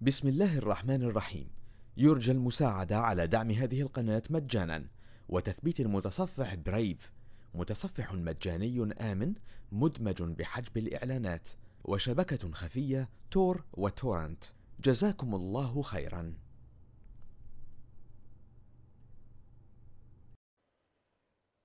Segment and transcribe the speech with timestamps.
[0.00, 1.50] بسم الله الرحمن الرحيم.
[1.96, 4.88] يرجى المساعدة على دعم هذه القناة مجانا.
[5.28, 7.12] وتثبيت المتصفح Brave
[7.54, 9.34] متصفح مجاني آمن
[9.72, 11.48] مدمج بحجب الإعلانات.
[11.84, 14.44] وشبكة خفية Tor و torrent.
[14.80, 16.34] جزاكم الله خيرا.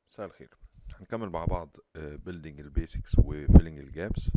[0.09, 0.57] مساء الخير.
[0.99, 4.31] هنكمل مع بعض building ال basics و filling ال gaps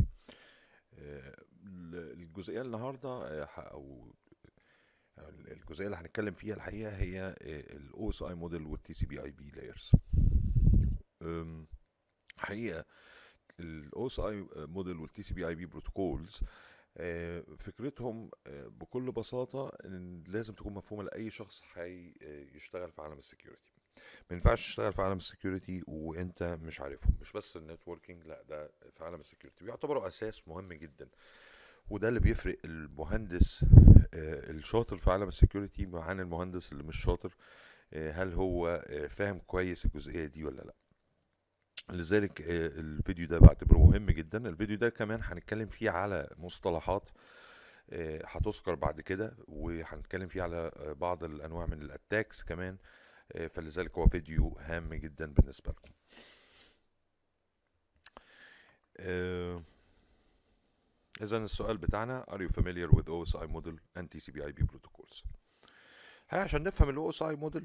[1.65, 4.13] الجزئية النهارده آه، أو
[5.17, 9.51] الجزئية اللي هنتكلم فيها الحقيقة هي الاو اس اي موديل والتي سي بي اي بي
[9.51, 9.91] لايرز
[12.37, 12.85] حقيقة
[13.59, 16.39] الاو اس اي موديل والتي سي بي اي بي بروتوكولز
[17.59, 23.73] فكرتهم آه، بكل بساطة إن لازم تكون مفهومة لأي شخص هيشتغل في عالم ال security.
[24.29, 27.13] ما ينفعش تشتغل في عالم ال security وأنت مش عارفهم.
[27.21, 29.65] مش بس ال networking لأ ده في عالم ال security.
[29.65, 31.09] بيعتبروا أساس مهم جدا.
[31.89, 33.63] وده اللي بيفرق المهندس
[34.13, 37.35] آه، الشاطر في عالم ال security عن المهندس اللي مش شاطر
[37.93, 40.75] آه، هل هو آه، فاهم كويس الجزئية دي ولا لأ.
[41.89, 44.49] لذلك الفيديو ده بعتبره مهم جدا.
[44.49, 47.09] الفيديو ده كمان هنتكلم فيه على مصطلحات
[48.25, 52.77] هتذكر بعد كده وهنتكلم فيه على بعض الأنواع من ال attacks كمان
[53.53, 55.91] فلذلك هو فيديو هام جدا بالنسبة لكم.
[61.21, 65.23] إذا السؤال بتاعنا Are you familiar with OSI model and TCP/IP protocols؟
[66.29, 67.63] هي عشان نفهم ال OSI model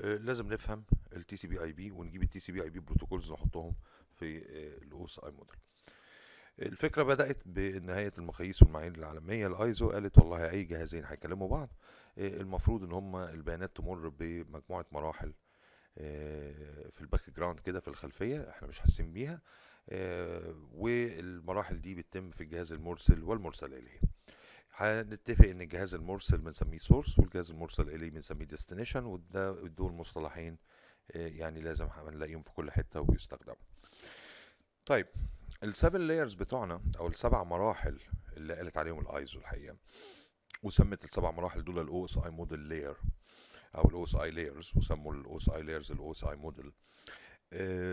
[0.00, 3.74] آه، لازم نفهم ال TCP/IP ونجيب ال TCP/IP protocols نحطهم
[4.14, 5.56] في آه، ال OSI model.
[6.58, 11.68] الفكرة بدأت بإن هيئة المقاييس والمعايير العالمية الايزو قالت والله أي جهازين هيكلموا بعض
[12.18, 15.32] آه، المفروض إن هما البيانات تمر بمجموعة مراحل
[16.90, 19.40] في ال background كده في الخلفية إحنا مش حاسين بيها
[20.72, 24.00] والمراحل دي بتتم في الجهاز المرسل والمرسل إليه.
[24.74, 30.58] هنتفق إن الجهاز المرسل بنسميه source والجهاز المرسل إليه بنسميه destination وده دول مصطلحين
[31.12, 33.56] آه، يعني لازم هنلاقيهم في كل حتة وبيستخدموا.
[34.86, 35.06] طيب
[35.62, 38.00] ال seven layers بتوعنا أو السبع مراحل
[38.36, 39.76] اللي قالت عليهم الايزو الحقيقة
[40.62, 42.96] وسمت السبع مراحل دول ال OSI model layer
[43.74, 46.72] أو ال OSI layers وسموا ال OSI layers ال OSI model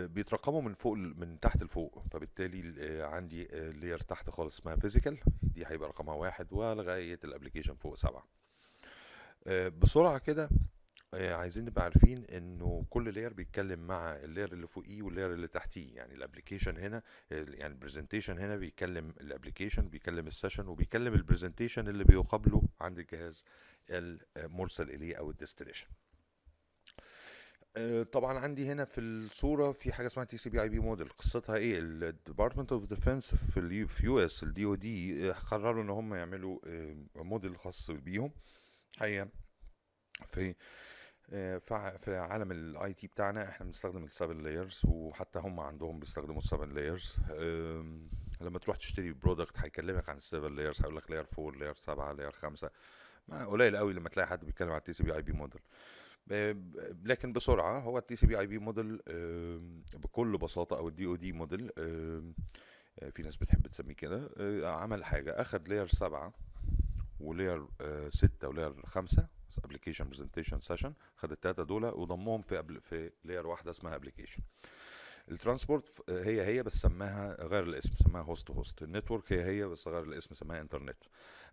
[0.06, 2.04] بيترقموا من فوق من تحت لفوق.
[2.12, 7.74] فبالتالي آه، عندي layer تحت خالص اسمها physical دي هيبقى رقمها واحد ولغاية ال application
[7.74, 8.26] فوق سبعة.
[9.46, 10.48] آه، بسرعة كده
[11.14, 15.32] آه، عايزين نبقى عارفين إنه كل layer بيتكلم مع ال layer اللي فوقيه وال layer
[15.32, 17.02] اللي تحتيه يعني ال application هنا
[17.32, 23.44] آه، يعني البرزنتيشن هنا بيكلم الابلكيشن بيكلم السيشن وبيكلم البرزنتيشن اللي بيقابله عند الجهاز
[23.90, 26.05] المرسل إليه أو ال destination آه،
[28.12, 31.56] طبعا عندي هنا في الصورة في حاجة اسمها تي سي بي اي بي موديل قصتها
[31.56, 36.14] إيه؟ ال Department of Defense في ال U في US ال DOD قرروا إن هم
[36.14, 38.30] يعملوا آه، موديل خاص بيهم
[38.98, 39.28] حقيقة.
[40.26, 40.54] في
[41.30, 41.58] آه،
[41.98, 46.44] في عالم ال IT بتاعنا إحنا بنستخدم ال seven layers وحتى هم عندهم بيستخدموا ال
[46.44, 47.16] seven layers
[48.40, 52.12] لما تروح تشتري product هيكلمك عن ال seven layers هيقول لك layer 4 layer 7
[52.12, 52.70] layer 5
[53.28, 55.60] ما قليل قوي لما تلاقي حد بيتكلم عن ال TCP/IP model
[57.04, 59.00] لكن بسرعة هو ال TCP/IP model
[59.94, 62.22] بكل بساطة أو ال DOD model آه،
[63.10, 66.34] في ناس بتحب تسميه كده آه، عمل حاجة اخد layer 7
[67.20, 67.66] و layer
[68.08, 69.28] 6 و layer 5
[69.64, 74.42] application presentation session خد التلاتة دول وضمهم في في layer واحدة اسمها application
[75.30, 79.66] ال transport هي هي بس سماها غير الاسم سماها host host ال network هي هي
[79.66, 81.04] بس غير الاسم سماها انترنت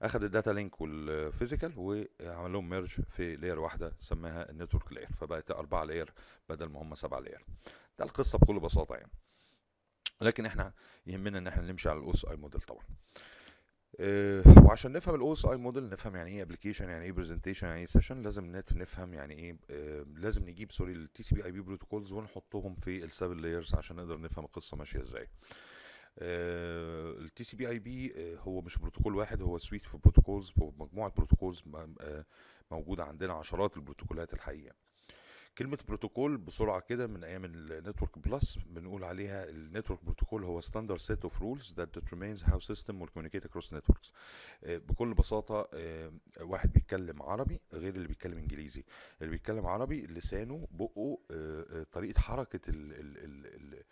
[0.01, 4.93] اخد ال data link وال physical وعمل لهم merge في layer واحدة سماها ال network
[4.93, 6.13] layer فبقت أربعة layer
[6.49, 7.45] بدل ما هم سبعة layer
[7.99, 9.11] ده القصة بكل بساطة يعني.
[10.21, 10.73] لكن إحنا
[11.07, 12.83] يهمنا إن إحنا نمشي على ال OSI model طبعا.
[14.65, 18.21] وعشان نفهم ال OSI model نفهم يعني إيه application يعني إيه presentation يعني إيه session
[18.21, 18.45] لازم
[18.75, 23.75] نفهم يعني إيه أه لازم نجيب sorry ال TCP/IP protocols ونحطهم في ال seven layers
[23.75, 25.27] عشان نقدر نفهم القصة ماشية إزاي.
[26.17, 31.63] ال TCP/IP هو مش بروتوكول واحد هو suite of protocols مجموعة بروتوكولز
[32.71, 34.75] موجودة عندنا عشرات البروتوكولات الحقيقة.
[35.57, 40.99] كلمة بروتوكول بسرعة كده من أيام ال Network+ بنقول عليها ال network protocol هو standard
[41.01, 44.11] set of rules that determines how system will communicate across networks.
[44.63, 46.11] آه، بكل بساطة آه،
[46.41, 48.83] واحد بيتكلم عربي غير اللي بيتكلم إنجليزي.
[49.21, 53.83] اللي بيتكلم عربي لسانه بقه آه، طريقة حركة ال ال ال ال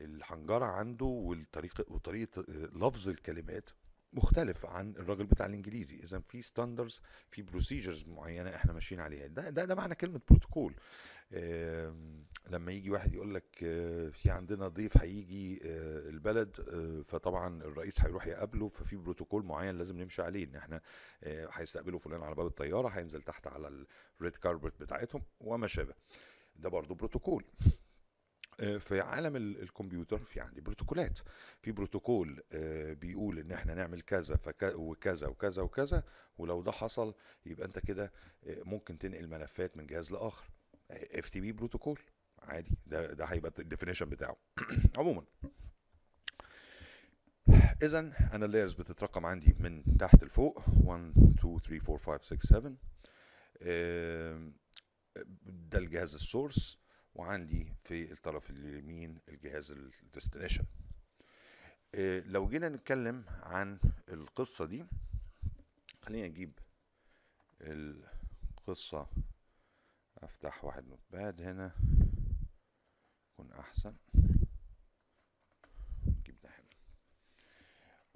[0.00, 3.70] الحنجرة عنده والطريقة وطريقة آه، لفظ الكلمات.
[4.12, 5.96] مختلف عن الراجل بتاع الإنجليزي.
[5.96, 9.26] إذا في standards في procedures معينة إحنا ماشيين عليها.
[9.26, 10.74] ده ده, ده معنى كلمة بروتوكول
[12.50, 18.00] لما يجي واحد يقول لك آه، في عندنا ضيف هيجي آه، البلد آه، فطبعا الرئيس
[18.00, 20.44] هيروح يقابله ففي بروتوكول معين لازم نمشي عليه.
[20.44, 20.80] إن إحنا
[21.24, 23.84] هيستقبلوا فلان على باب الطيارة هينزل تحت على
[24.20, 25.94] ال red carpet بتاعتهم وما شابه
[26.56, 27.44] ده برضو بروتوكول
[28.58, 31.18] في عالم الكمبيوتر في عندي بروتوكولات.
[31.62, 32.42] في بروتوكول
[33.00, 36.02] بيقول إن إحنا نعمل كذا وكذا وكذا وكذا
[36.38, 37.14] ولو ده حصل
[37.46, 38.12] يبقى أنت كده
[38.46, 40.44] ممكن تنقل ملفات من جهاز لآخر.
[40.90, 42.00] FTP بروتوكول
[42.38, 42.78] عادي.
[42.86, 44.36] ده ده هيبقى ال definition بتاعه.
[44.98, 45.24] عموما.
[47.82, 47.98] اذا
[48.32, 50.62] أنا ال layers بتترقم عندي من تحت لفوق.
[50.84, 52.72] 1 2 3 4 5 6 7
[55.44, 56.81] ده الجهاز ال source
[57.14, 60.64] وعندي في الطرف اليمين الجهاز ال destination.
[61.94, 63.78] آه، لو جينا نتكلم عن
[64.08, 64.86] القصة دي
[66.02, 66.58] خلينا نجيب
[67.60, 69.06] القصة.
[70.18, 71.72] أفتح واحد Notepad هنا
[73.32, 73.94] يكون أحسن.
[76.06, 76.68] نجيب ده هنا.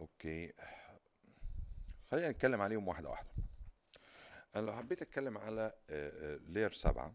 [0.00, 0.52] okay.
[2.10, 3.30] خلينا نتكلم عليهم واحدة واحدة.
[4.56, 5.74] أنا لو حبيت أتكلم على
[6.48, 7.14] layer سبعة.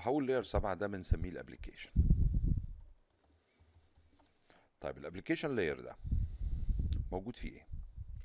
[0.00, 1.90] فهقول layer سبعة ده بنسميه ال application
[4.80, 5.96] طيب ال application layer ده
[7.12, 7.66] موجود فيه إيه؟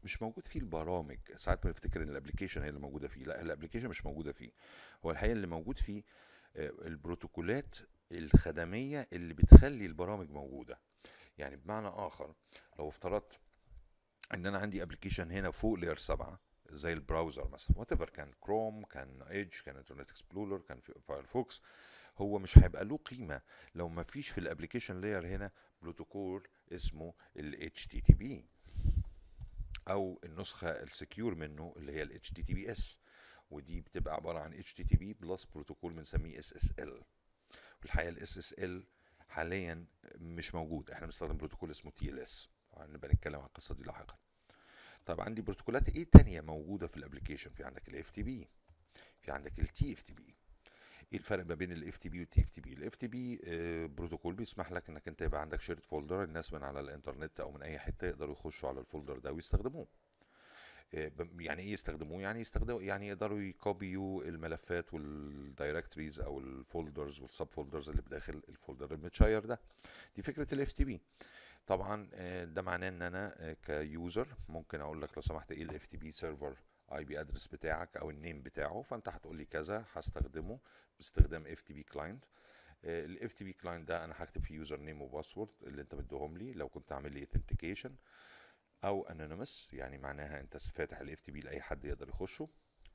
[0.04, 1.18] مش موجود فيه البرامج.
[1.38, 3.26] ساعات بنفتكر إن ال application هي اللي موجودة فيه.
[3.26, 4.52] لا ال application مش موجودة فيه.
[5.06, 6.04] هو الحقيقة اللي موجود فيه
[6.56, 7.76] آه، البروتوكولات
[8.12, 10.80] الخدمية اللي بتخلي البرامج موجودة.
[11.38, 12.34] يعني بمعنى آخر
[12.80, 13.40] لو افترضت
[14.34, 16.40] إن أنا عندي application هنا فوق layer 7
[16.70, 17.78] زي ال browser مثلا.
[17.80, 21.62] whatever كان كروم كان Edge كان Internet Explorer كان Firefox
[22.18, 23.42] هو مش هيبقى له قيمة
[23.76, 25.52] لو ما فيش في ال application layer هنا
[25.82, 28.24] بروتوكول اسمه ال HTTP
[29.88, 32.82] أو النسخة ال secure منه اللي هي ال HTTPS
[33.52, 37.04] ودي بتبقى عبارة عن HTTP plus بروتوكول بنسميه SSL
[37.86, 38.86] الحقيقة ال SSL
[39.30, 39.86] حاليا
[40.16, 40.92] مش موجود.
[40.92, 42.48] إحنا بنستخدم بروتوكول اسمه TLS
[42.78, 44.18] هنبقى نتكلم عن القصة دي لاحقا.
[45.06, 48.48] طب عندي بروتوكولات إيه تانية موجودة في ال application في عندك ال FTP
[49.22, 50.22] في عندك ال TFTP
[51.14, 53.40] إيه الفرق ما بين الاف تي بي والتي اف تي بي الاف تي بي
[53.88, 57.62] بروتوكول بيسمح لك إنك أنت يبقى عندك shared folder الناس من على الإنترنت أو من
[57.62, 59.88] أي حتة يقدروا يخشوا على ال folder ده ويستخدموه.
[60.94, 66.40] آه، يعني إيه يستخدموه؟ يعني يستخدموا يعني يقدروا ي copy و الملفات وال directories أو
[66.40, 69.60] ال folders وال sub folders اللي بداخل ال folder المت share ده.
[70.16, 71.02] دي فكرة ال FTP
[71.68, 75.64] طبعا آه، ده معناه إن أنا آه، ك user ممكن أقول لك لو سمحت إيه
[75.64, 76.58] ال FTP server
[76.94, 80.60] IP address بتاعك أو ال name بتاعه فأنت هتقول لي كذا هستخدمه
[80.98, 82.26] باستخدام FTP client
[82.84, 86.54] ال FTP client ده أنا هكتب فيه user name و password اللي أنت مديهم لي
[86.54, 87.96] لو كنت عامل لي authentication
[88.84, 92.50] أو anonymous يعني معناها أنت فاتح ال FTP لأي حد يقدر يخشه.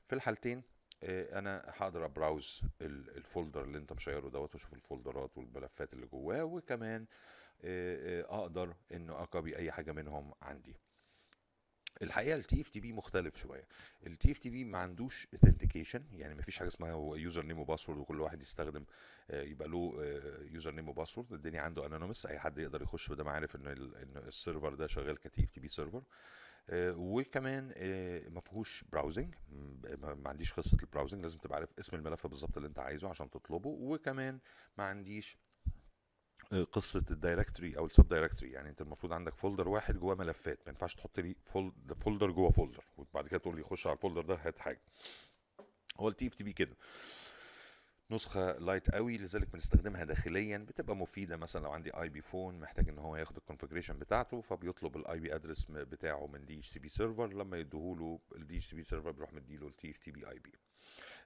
[0.07, 0.63] في الحالتين
[1.03, 5.37] آه، أنا هقدر أ browse ال folder اللي أنت م share ه دوت وأشوف الفولدرات
[5.37, 7.05] والملفات اللي جواه وكمان
[7.63, 10.75] أقدر انه ا copy أي حاجة منهم عندي.
[12.01, 13.67] الحقيقة ال TFTP مختلف شوية.
[14.07, 18.21] ال TFTP ما عندوش authentication يعني ما فيش حاجة اسمها user name و password وكل
[18.21, 18.85] واحد يستخدم
[19.31, 19.93] آه، يبقى له
[20.51, 23.67] user name و password الدنيا عنده anonymous أي حد يقدر يخش بدل ما عارف إن
[23.67, 26.03] إن ال server ده شغال ك TFTP server.
[26.73, 29.35] وكمان آه، ما فيهوش browsing
[29.97, 33.29] ما عنديش قصة ال browsing لازم تبقى عارف اسم الملف بالظبط اللي أنت عايزه عشان
[33.29, 33.69] تطلبه.
[33.69, 34.39] وكمان
[34.77, 35.37] ما عنديش
[36.51, 40.59] قصة ال directory أو ال sub directory يعني أنت المفروض عندك folder واحد جواه ملفات
[40.65, 41.35] ما ينفعش تحط لي
[41.99, 44.81] folder جوه folder وبعد كده تقول لي خش على ال folder ده هات حاجة.
[45.99, 46.75] هو ال TFTP كده.
[48.11, 52.99] نسخة light قوي لذلك بنستخدمها داخليا بتبقى مفيدة مثلا لو عندي IP phone محتاج إن
[52.99, 58.19] هو ياخد ال configuration بتاعته فبيطلب ال IP address بتاعه من DHCP server لما يديهوله
[58.35, 60.51] ال DHCP server بيروح مديله ال TFTP IP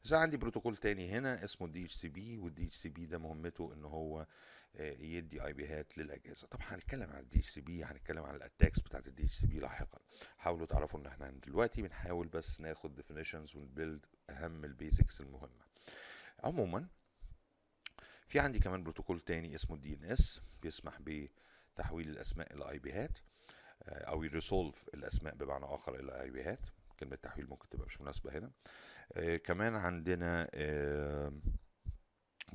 [0.05, 3.17] إذا عندي بروتوكول تاني هنا اسمه الدي اتش سي بي والدي اتش سي بي ده
[3.17, 4.27] مهمته إن هو
[4.79, 6.47] يدي IP هات للأجهزة.
[6.47, 9.99] طبعا هنتكلم عن ال DHCP هنتكلم عن ال attacks بتاعت ال DHCP لاحقا.
[10.37, 15.65] حاولوا تعرفوا إن إحنا دلوقتي بنحاول بس ناخد definitions ون build أهم ال basics المهمة.
[16.43, 16.87] عموما
[18.27, 23.19] في عندي كمان بروتوكول تاني اسمه ال DNS بيسمح بتحويل الأسماء إلى IP هات
[23.83, 26.59] آه، أو ي resolve الأسماء بمعنى آخر إلى IP هات.
[26.99, 28.51] كلمة تحويل ممكن تبقى مش مناسبة هنا.
[29.13, 31.33] آه، كمان عندنا آه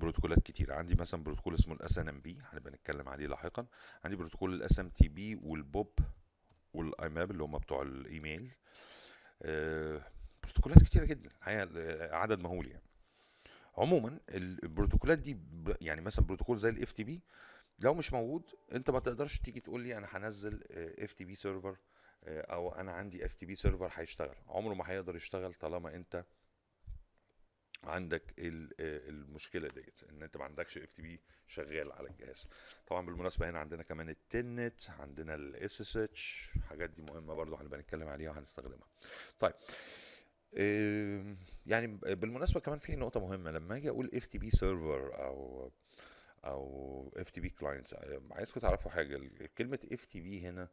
[0.00, 0.72] بروتوكولات كتير.
[0.72, 3.66] عندي مثلا بروتوكول اسمه ال SNMP هنبقى نتكلم عليه لاحقا.
[4.04, 5.98] عندي بروتوكول ال SMTP وال POP وال
[6.74, 8.50] IMAP اللي هم بتوع الإيميل.
[9.42, 10.02] آه
[10.42, 11.30] بروتوكولات كتيرة جدا.
[11.38, 11.68] الحقيقة
[12.16, 12.82] عدد مهول يعني.
[13.76, 15.38] عموما البروتوكولات دي
[15.80, 17.20] يعني مثلا بروتوكول زي ال FTP
[17.78, 20.64] لو مش موجود انت ما تقدرش تيجي تقول لي أنا هنزل
[20.98, 21.76] FTP server
[22.26, 24.36] أو أنا عندي FTP server هيشتغل.
[24.46, 26.24] عمره ما هيقدر يشتغل طالما أنت
[27.84, 32.48] عندك آه، المشكلة ديت إن أنت ما عندكش FTP شغال على الجهاز.
[32.86, 37.78] طبعا بالمناسبة هنا عندنا كمان ال Telnet عندنا ال SSH الحاجات دي مهمة برضو هنبقى
[37.80, 38.88] نتكلم عليها وهنستخدمها.
[39.40, 39.52] طيب
[41.66, 45.70] يعني بالمناسبة كمان في نقطة مهمة لما أجي أقول FTP server أو
[46.44, 47.94] أو FTP clients
[48.30, 49.20] عايزكم تعرفوا حاجة
[49.58, 50.68] كلمة FTP هنا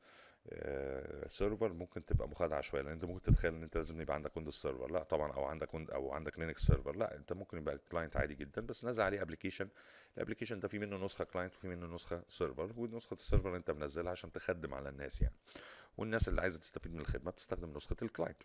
[1.28, 4.54] server ممكن تبقى مخادعة شوية لأن أنت ممكن تتخيل إن أنت لازم يبقى عندك Windows
[4.54, 8.36] Server لأ طبعا أو عندك أو عندك Linux server لأ أنت ممكن يبقى client عادي
[8.36, 9.70] جدا بس نازل عليه application
[10.18, 13.72] ال application ده في منه نسخة client وفي منه نسخة server ونسخة ال server أنت
[13.72, 15.36] منزلها عشان تخدم على الناس يعني.
[15.98, 18.44] والناس اللي عايزة تستفيد من الخدمة بتستخدم نسخة ال client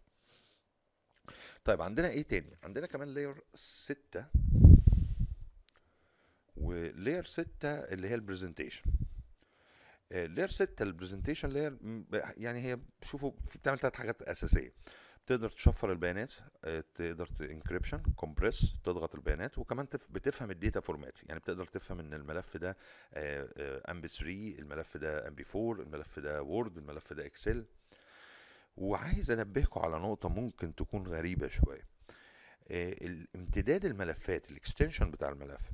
[1.65, 4.25] طيب عندنا إيه تاني؟ عندنا كمان layer 6
[6.57, 8.83] و layer 6 اللي هي ال presentation
[10.13, 11.77] layer 6 ال presentation layer
[12.37, 14.73] يعني هي شوفوا بتعمل ثلاث حاجات أساسية.
[15.27, 16.33] تقدر تشفر البيانات
[16.65, 22.01] آه، تقدر encryption compress تضغط البيانات وكمان تف- بتفهم ال data format يعني بتقدر تفهم
[22.01, 22.77] إن الملف ده
[23.91, 27.65] MP 3 الملف ده MP 4 الملف ده Word الملف ده Excel
[28.77, 31.87] وعايز أنبهكم على نقطة ممكن تكون غريبة شوية.
[32.71, 35.71] آه، الامتداد الملفات ال extension بتاع الملف.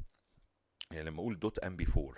[0.90, 2.14] يعني لما أقول dot MP 4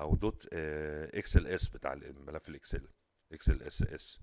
[0.00, 2.88] أو dot XLS بتاع الملف ال Excel
[3.32, 4.20] XLS.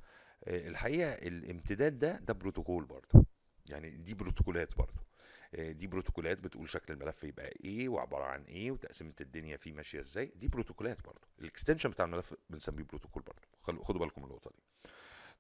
[0.48, 3.26] الحقيقة الامتداد ده ده بروتوكول برضه.
[3.70, 5.08] يعني دي بروتوكولات برضه.
[5.56, 10.00] آه، دي بروتوكولات بتقول شكل الملف يبقى إيه وعبارة عن إيه وتقسيمة الدنيا فيه ماشية
[10.02, 10.26] إزاي.
[10.36, 11.28] دي بروتوكولات برضه.
[11.40, 13.84] ال extension بتاع الملف بنسميه بروتوكول برضه.
[13.84, 14.90] خدوا بالكم من النقطة دي.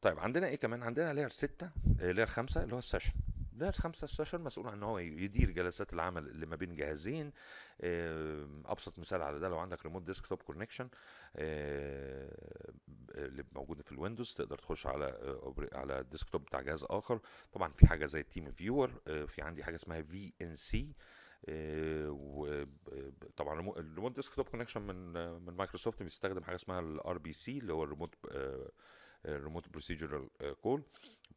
[0.01, 3.13] طيب عندنا إيه كمان؟ عندنا layer 6 layer 5 اللي هو ال session
[3.58, 7.32] layer 5 ال session مسؤول عن إن هو يدير جلسات العمل اللي ما بين جهازين.
[7.84, 10.89] آم، أبسط مثال على ده لو عندك remote desktop connection
[13.16, 17.20] اللي موجوده في ال Windows تقدر تخش على آه، على ال desktop بتاع جهاز آخر.
[17.52, 18.91] طبعا في حاجة زي ال TeamViewer
[19.28, 20.96] في عندي حاجة اسمها VNC
[22.10, 27.74] وطبعا ال remote desktop connection من آه، من مايكروسوفت بيستخدم حاجة اسمها ال RPC اللي
[27.74, 28.16] هو الريموت
[29.25, 30.29] ال remote procedural
[30.62, 30.84] call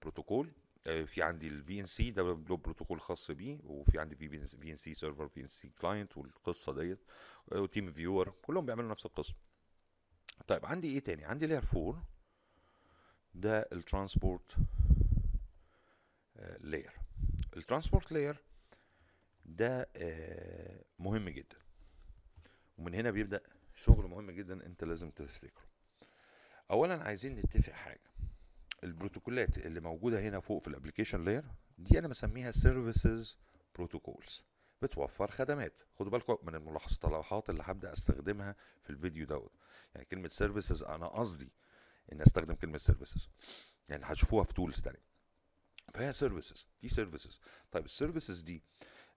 [0.02, 0.50] protocol آه،
[0.84, 5.28] في عندي ال VNC ده بروتوكول خاص بيه وفي عندي في في ان سي سيرفر
[5.28, 6.98] في ان سي كلاينت والقصة ديت
[7.52, 9.34] آه، و TeamViewer كلهم بيعملوا نفس القصة.
[10.46, 12.04] طيب عندي إيه تاني؟ عندي layer 4
[13.34, 14.56] ده ال transport
[16.60, 16.92] layer
[17.56, 18.36] ال transport layer
[19.44, 21.56] ده آه، مهم جدا.
[22.78, 23.40] ومن هنا بيبدأ
[23.74, 25.64] شغل مهم جدا انت لازم تفتكره.
[26.70, 28.09] اولا عايزين نتفق حاجة.
[28.84, 31.44] البروتوكولات اللي موجودة هنا فوق في ال application layer
[31.78, 33.38] دي أنا بسميها services
[33.74, 34.44] protocols
[34.82, 35.78] بتوفر خدمات.
[35.98, 39.52] خدوا بالكم من المصطلحات اللي هبدأ أستخدمها في الفيديو دوت.
[39.94, 41.52] يعني كلمة services أنا قصدي
[42.12, 43.28] إن أستخدم كلمة services
[43.88, 45.04] يعني هتشوفوها في tools تانية.
[45.94, 47.40] فهي services دي services
[47.72, 48.62] طيب ال services دي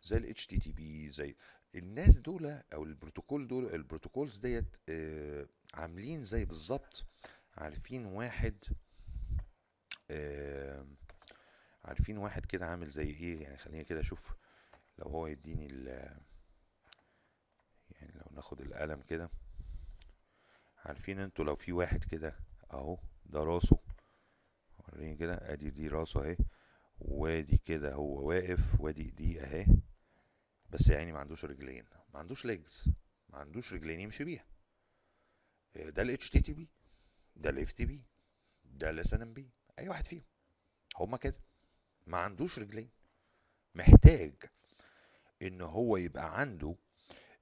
[0.03, 1.35] زي ال HTTP زي
[1.75, 7.05] الناس دول أو البروتوكول دول البروتوكولز ديت آه عاملين زي بالظبط
[7.57, 8.63] عارفين واحد
[10.11, 10.85] آه
[11.85, 14.33] عارفين واحد كده عامل زي إيه؟ يعني خليني كده أشوف
[14.97, 15.87] لو هو يديني ال
[17.91, 19.29] يعني لو ناخد القلم كده.
[20.85, 22.39] عارفين أنتوا لو في واحد كده
[22.73, 23.79] اهو ده راسه.
[24.77, 26.37] وريني كده ادي دي راسه اهي.
[26.99, 29.65] وادي كده هو واقف وادي ايديه اهي.
[30.69, 31.85] بس يعني ما عندوش رجلين.
[32.13, 32.89] ما عندوش ليجز
[33.29, 34.45] ما عندوش رجلين يمشي بيها.
[35.75, 36.59] آه، ده ال HTTP
[37.35, 37.91] ده ال FTP
[38.65, 39.41] ده ال SNMP
[39.79, 40.23] أي واحد فيهم.
[40.97, 41.35] هما كده.
[42.07, 42.89] ما عندوش رجلين.
[43.75, 44.33] محتاج
[45.41, 46.75] إن هو يبقى عنده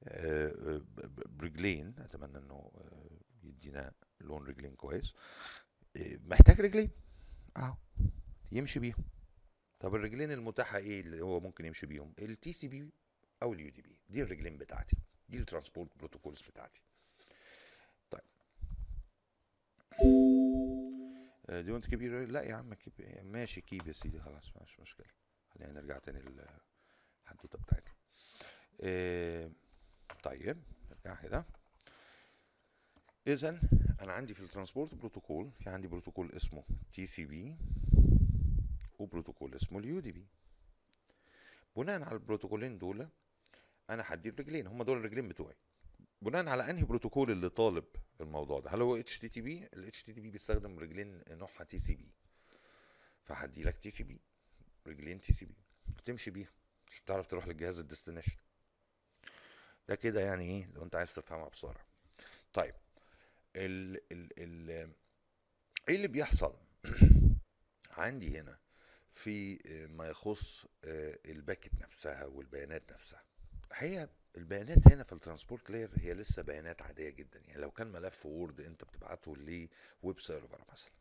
[0.03, 0.81] آه، آه،
[1.25, 5.13] برجلين أتمنى إنه آه، يدينا لون رجلين كويس.
[5.97, 6.89] محتاج رجلين.
[7.57, 7.75] أهو.
[8.51, 9.03] يمشي بيهم.
[9.79, 12.89] طب الرجلين المتاحة إيه اللي هو ممكن يمشي بيهم؟ ال TCP
[13.43, 14.97] أو ال UDP دي الرجلين بتاعتي.
[15.29, 16.81] دي ال transport protocols بتاعتي.
[21.51, 22.93] دي وانت keep لا يا عم keep
[23.23, 25.07] ماشي keep يا سيدي خلاص مش مشكلة.
[25.49, 27.93] خلينا نرجع تاني للحدوتة بتاعتنا.
[28.81, 29.51] آه،
[30.23, 31.45] طيب نرجع كده
[33.27, 33.59] اذا
[34.01, 37.57] أنا عندي في ال transport protocol في عندي بروتوكول اسمه TCP
[38.99, 40.27] وبروتوكول اسمه ال UDP.
[41.75, 43.07] بناء على البروتوكولين دول
[43.89, 45.55] أنا هدي الرجلين هم دول الرجلين بتوعي.
[46.21, 47.85] بناء على أنهي بروتوكول اللي طالب
[48.21, 51.63] الموضوع ده؟ هل هو اتش تي تي بي الاتش تي تي بي بيستخدم رجلين نوعها
[51.63, 52.11] TCP
[53.23, 54.21] فهدي لك TCP
[54.87, 55.55] رجلين تي سي بي
[55.97, 56.49] وتمشي بيها.
[56.87, 58.37] مش هتعرف تروح للجهاز ال destination.
[59.89, 61.85] ده كده يعني إيه؟ لو أنت عايز تفهمها بسرعة.
[62.53, 62.75] طيب
[63.55, 64.69] ال ال ال
[65.89, 66.55] إيه اللي بيحصل؟
[67.97, 68.59] عندي هنا
[69.09, 73.23] في آه، ما يخص آه، ال packet نفسها والبيانات نفسها.
[73.73, 77.39] هي البيانات هنا في ال transport layer هي لسه بيانات عادية جدا.
[77.39, 80.91] يعني لو كان ملف Word أنت بتبعته ل web server مثلا.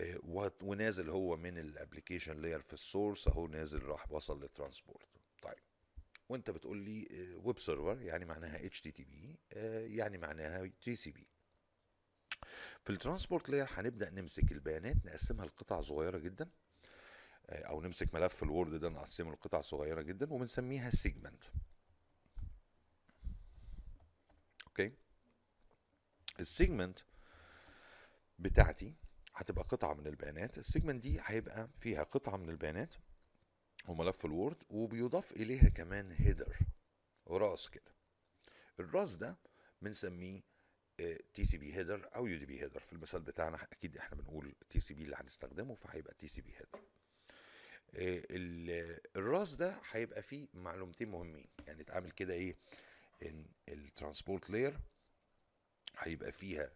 [0.00, 4.54] آه، ونازل هو من ال application layer في ال source أهو نازل راح وصل لل
[4.54, 5.06] transport
[5.42, 5.58] طيب.
[6.28, 7.08] وأنت بتقول لي
[7.44, 9.38] web server يعني معناها HTTP
[9.96, 11.26] يعني معناها TCP
[12.84, 16.48] في ال transport layer هنبدأ نمسك البيانات نقسمها لقطع صغيرة جدا.
[17.46, 21.44] آه، أو نمسك ملف ال Word ده نقسمه لقطع صغيرة جدا وبنسميها segment
[24.72, 24.92] okay؟
[26.40, 26.98] ال segment
[28.38, 28.94] بتاعتي
[29.34, 30.58] هتبقى قطعة من البيانات.
[30.58, 32.94] ال segment دي هيبقى فيها قطعة من البيانات
[33.88, 36.58] وملف ال Word وبيضاف إليها كمان header
[37.26, 37.92] راس كده.
[38.80, 39.36] الراس ده
[39.82, 40.40] بنسميه
[41.34, 46.14] TCP header أو UDP header في المثال بتاعنا أكيد إحنا بنقول TCP اللي هنستخدمه فهيبقى
[46.14, 46.80] TCP header
[49.16, 51.46] الراس ده هيبقى فيه معلومتين مهمين.
[51.66, 52.56] يعني اتعامل كده إيه؟
[53.26, 54.80] إن ال transport layer
[55.98, 56.72] هيبقى فيها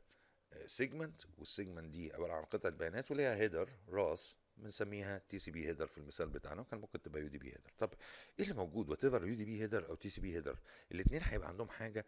[0.66, 5.98] segment وال segment دي عبارة عن قطعة بيانات وليها header راس بنسميها TCP header في
[5.98, 7.90] المثال بتاعنا وكان ممكن تبقى UDP header طب
[8.38, 10.58] إيه اللي موجود؟ whatever UDP header أو TCP header
[10.92, 12.06] الاثنين هيبقى عندهم حاجة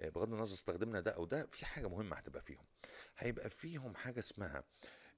[0.00, 2.64] آه، بغض النظر استخدمنا ده أو ده في حاجة مهمة هتبقى فيهم.
[3.18, 4.64] هيبقى فيهم حاجة اسمها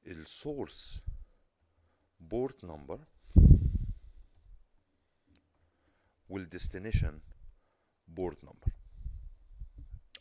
[0.06, 1.00] ال source
[2.20, 3.04] port number
[6.28, 7.20] وال destination
[8.08, 8.68] port number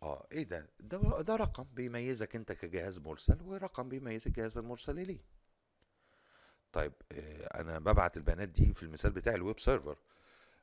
[0.03, 5.20] آه إيه ده؟ ده ده رقم بيميزك أنت كجهاز مرسل ورقم بيميز الجهاز المرسل إليه.
[6.74, 9.98] طيب آه أنا ببعت البيانات دي في المثال بتاعي ال web server.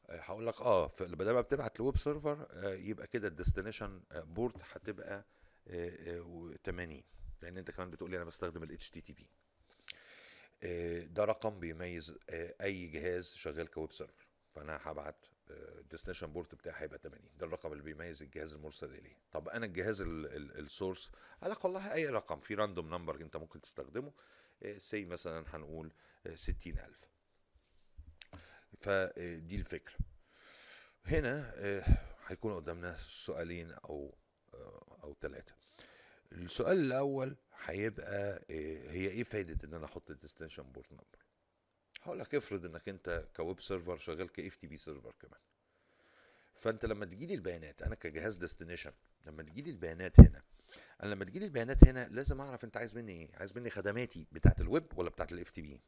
[0.07, 4.01] آه، هقول لك آه بدل ما بتبعت ل web server آه، يبقى كده ال destination
[4.15, 5.25] port هتبقى
[5.69, 7.03] آه، آه، 80
[7.43, 9.23] لأن أنت كمان بتقول لي أنا بستخدم ال HTTP
[10.63, 14.24] آه، ده رقم بيميز آه، أي جهاز شغال ك web server.
[14.55, 19.17] فأنا هبعت ال destination port بتاعي هيبقى 80 ده الرقم اللي بيميز الجهاز المرسل إليه.
[19.33, 21.13] طب أنا الجهاز ال source
[21.43, 24.13] لك والله أي رقم في random number أنت ممكن تستخدمه
[24.79, 25.93] say مثلا هنقول
[26.27, 27.01] آه، 60000
[28.81, 29.95] فدي الفكرة.
[31.07, 31.85] هنا آه،
[32.27, 34.15] هيكون قدامنا سؤالين أو
[34.55, 35.55] آه، أو ثلاثة
[36.33, 41.24] السؤال الأول هيبقى آه، هي إيه فايدة إن أنا أحط ال destination port number
[42.05, 45.41] هقول لك افرض انك انت ك web server شغال ك FTP server كمان.
[46.55, 48.93] فانت لما تجي لي البيانات أنا كجهاز destination
[49.27, 50.43] لما تجي لي البيانات هنا
[51.03, 54.27] أنا لما تجي لي البيانات هنا لازم اعرف انت عايز مني إيه؟ عايز مني خدماتي
[54.33, 55.81] بتاعت الويب ولا بتاعت ال FTP؟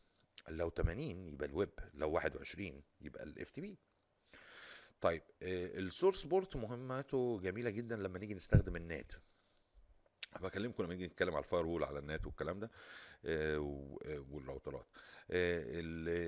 [0.48, 3.78] لو 80 يبقى الويب لو 21 يبقى ال FTP.
[5.00, 9.12] طيب ال source port مهمته جميلة جدا لما نيجي نستخدم ال NAT.
[10.42, 12.70] بكلمكم لما نيجي نتكلم على ال firewall على ال NAT والكلام ده
[13.24, 13.56] آه،
[14.06, 14.86] آه، والراوترات.
[15.30, 15.80] آه،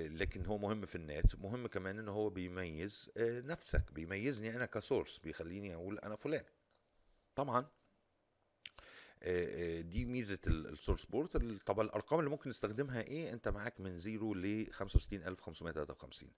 [0.07, 4.72] لكن هو مهم في ال NAT مهم كمان إن هو بيميز نفسك بيميزني أنا ك
[4.72, 6.43] source بيخليني أقول أنا فلان.
[7.35, 7.67] طبعا
[9.81, 14.33] دي ميزة ال source port طب الأرقام اللي ممكن نستخدمها إيه؟ أنت معاك من 0
[14.35, 16.29] ل 65553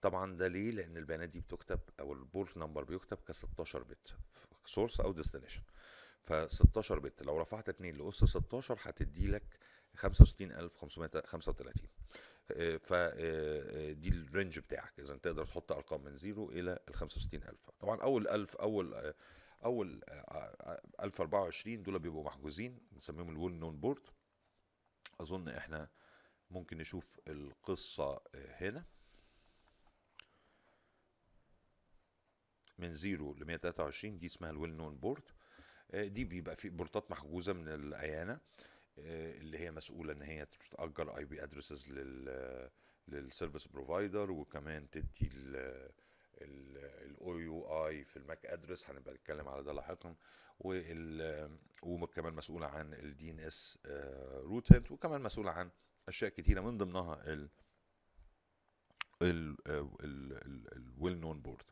[0.00, 4.14] طبعا ده ليه؟ لأن البيانات دي بتكتب أو ال port number بيكتب ك 16 bit
[4.64, 5.62] source أو destination
[6.30, 9.58] ف 16 bit لو رفعت 2 لأس 16 هتدي لك
[9.94, 11.88] 65535
[12.78, 14.92] فدي ال range بتاعك.
[15.00, 19.14] إذا تقدر تحط أرقام من 0 إلى ال 65000 طبعا أول 1000 أول آه،
[19.64, 24.02] أول آه، آه، 1024 دول بيبقوا محجوزين بنسميهم ال well known port
[25.20, 25.88] أظن إحنا
[26.50, 28.84] ممكن نشوف القصة آه، هنا.
[32.78, 35.22] من 0 ل 123 دي اسمها ال well known port
[35.94, 38.32] دي بيبقى في port ات محجوزة من ال IANA
[38.98, 42.70] آه، اللي هي مسؤولة إن هي تأجر IP addresses لل
[43.08, 45.30] لل service provider وكمان تدي
[46.42, 50.14] ال OUI في ال MAC address هنبقى نتكلم على ده لاحقا.
[51.82, 53.78] وكمان مسؤولة عن ال DNS
[54.42, 55.70] root وكمان مسؤولة عن
[56.08, 57.48] أشياء كتيرة من ضمنها ال
[60.76, 61.62] ال well known port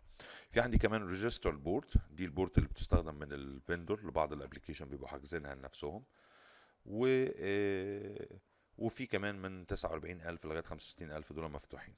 [0.50, 4.37] في عندي كمان registered port دي ال port اللي بتستخدم من ال vendor لبعض ال
[4.37, 6.04] application بيبقوا حاجزينها لنفسهم.
[6.87, 8.28] و آه،
[8.78, 11.94] وفي كمان من 49000 لغاية 65000 دول مفتوحين.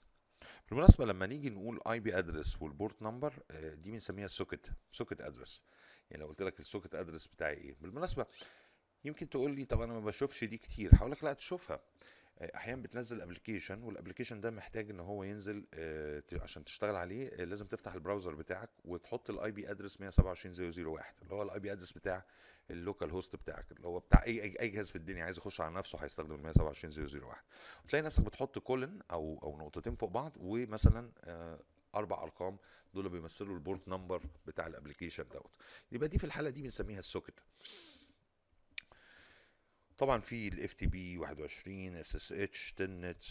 [0.71, 3.33] بالمناسبة لما نيجي نقول IP address وال port number
[3.75, 5.63] دي بنسميها socket socket address
[6.11, 8.27] يعني لو قلت لك ال socket address بتاعي إيه؟ بالمناسبة
[9.05, 10.91] يمكن تقول لي طب أنا ما بشوفش دي كتير.
[10.95, 11.81] هقول لك لا تشوفها.
[12.43, 17.45] أحيانا بتنزل application وال application ده محتاج إن هو ينزل آه، عشان تشتغل عليه آه،
[17.45, 21.93] لازم تفتح ال browser بتاعك وتحط ال IP address 127001 اللي هو ال IP address
[21.93, 22.25] بتاع
[22.71, 25.99] ال localhost بتاعك اللي هو بتاع أي أي, جهاز في الدنيا عايز يخش على نفسه
[25.99, 27.43] هيستخدم ال 127001
[27.85, 31.61] وتلاقي نفسك بتحط colon أو أو نقطتين فوق بعض ومثلا آه،
[31.95, 32.59] أربع أرقام
[32.95, 35.51] دول بيمثلوا ال port number بتاع ال application دوت.
[35.93, 37.45] يبقى دي في الحالة دي بنسميها ال socket.
[40.01, 43.23] طبعا في ال FTP 21 SSH Telnet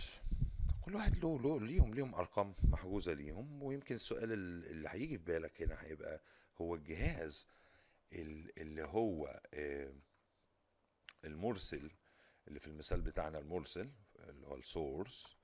[0.82, 5.24] كل واحد له له ليهم ليهم أرقام محجوزة ليهم ويمكن السؤال ال- اللي هيجي في
[5.24, 6.22] بالك هنا هيبقى
[6.62, 7.48] هو الجهاز
[8.14, 9.42] ال- اللي هو
[11.26, 11.92] المرسل
[12.48, 15.36] اللي في المثال بتاعنا المرسل اللي هو ال source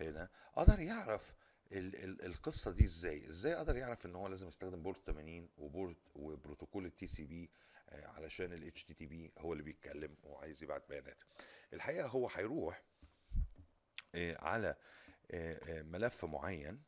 [0.00, 1.32] هنا قدر يعرف
[1.72, 5.66] ال ال القصة دي إزاي؟ إزاي قدر يعرف إن هو لازم يستخدم port 80 و
[5.66, 7.50] port وبروتوكول ال TCP
[7.88, 11.22] علشان ال HTTP هو اللي بيتكلم وعايز يبعت بيانات.
[11.72, 12.82] الحقيقة هو هيروح
[14.14, 14.76] آه، على
[15.30, 16.82] آه، آه، ملف معين.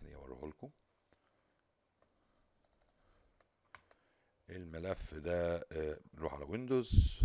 [0.00, 0.70] خليني اوريه لكم.
[4.50, 7.20] الملف ده آه، نروح على ويندوز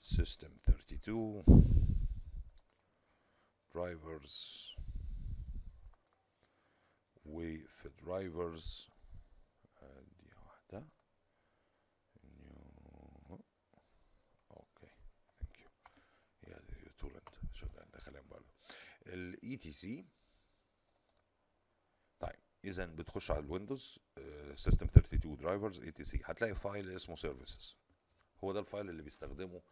[0.00, 1.44] system 32
[3.74, 4.68] drivers
[7.24, 8.90] وفي drivers
[10.20, 10.84] دي واحدة
[12.24, 13.40] new
[14.50, 14.86] okay
[15.38, 15.68] thank you
[16.52, 18.52] يا دي torrent شغال ده كلام برضه
[19.08, 20.06] ال etc
[22.20, 23.98] طيب إذا بتخش على الويندوز
[24.54, 27.76] system 32 drivers etc هتلاقي file اسمه services
[28.44, 29.62] هو ده ال file اللي بيستخدمه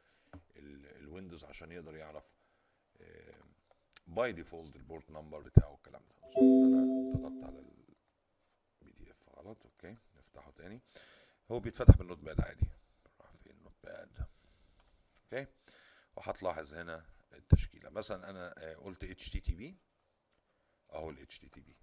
[0.57, 2.37] ال- الويندوز عشان يقدر يعرف
[4.07, 6.15] by default ال port number بتاعه الكلام ده.
[6.41, 9.59] أنا ضغطت على ال PDF غلط.
[9.65, 10.81] okay نفتحه تاني.
[11.51, 12.67] هو بيتفتح بال Notepad عادي.
[13.21, 14.27] راح فين؟ ال Notepad.
[15.25, 15.47] okay
[16.17, 17.05] وهتلاحظ هنا
[17.37, 17.91] التشكيلة.
[17.91, 19.77] مثلا أنا آه، قلت HTTP
[20.93, 21.77] أهو ال HTTP